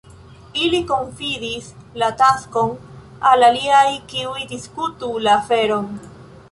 Ili 0.67 0.77
konfidis 0.91 1.67
la 2.03 2.09
taskon 2.23 2.73
al 3.33 3.47
aliaj, 3.51 3.87
kiuj 4.15 4.51
diskutu 4.57 5.13
la 5.29 5.39
aferon. 5.45 5.91